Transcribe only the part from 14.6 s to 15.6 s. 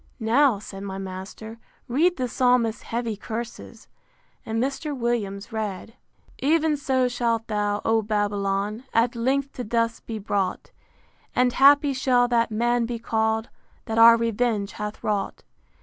hath wrought.